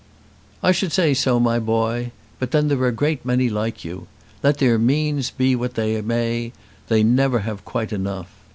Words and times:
"I 0.63 0.71
should 0.71 0.91
say 0.91 1.13
so, 1.13 1.39
my 1.39 1.59
boy. 1.59 2.09
But 2.39 2.49
then 2.49 2.69
there 2.69 2.79
are 2.79 2.87
a 2.87 2.91
great 2.91 3.23
many 3.23 3.49
like 3.51 3.85
you. 3.85 4.07
Let 4.41 4.57
their 4.57 4.79
means 4.79 5.29
be 5.29 5.55
what 5.55 5.75
they 5.75 6.01
may, 6.01 6.53
they 6.87 7.03
never 7.03 7.41
have 7.41 7.63
quite 7.65 7.93
enough. 7.93 8.31